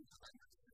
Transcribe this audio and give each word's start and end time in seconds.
and 0.00 0.20
kindness 0.20 0.69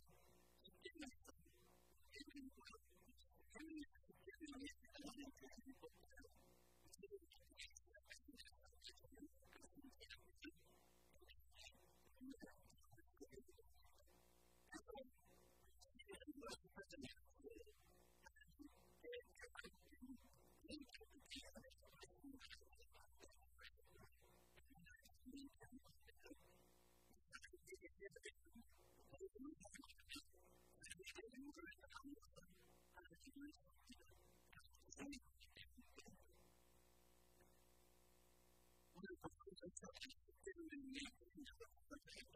Thank 39.79 39.91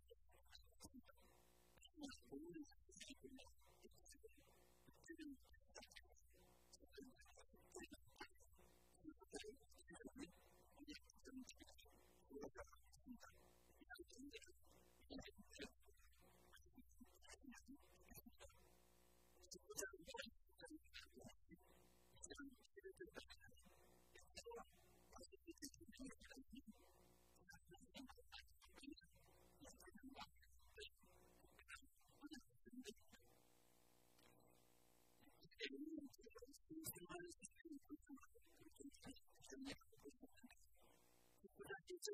you. 0.09 0.14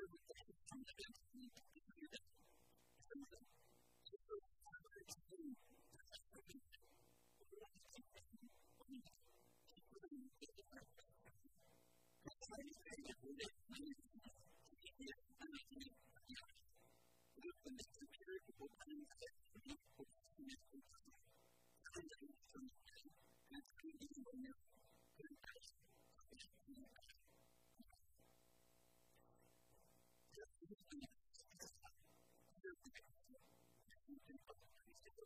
with 0.10 0.22
that. 0.30 1.31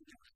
Yeah. 0.00 0.35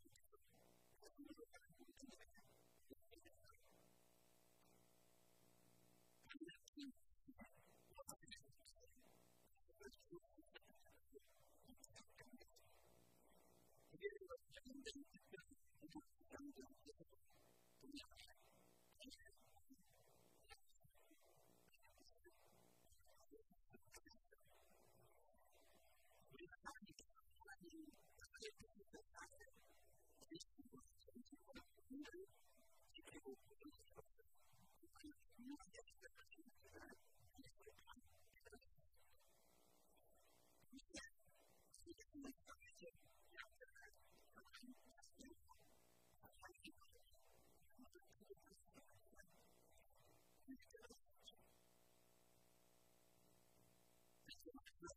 Thank 54.81 54.93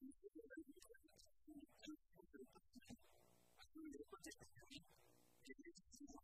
you. 6.01 6.23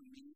me 0.00 0.34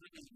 bringing 0.00 0.35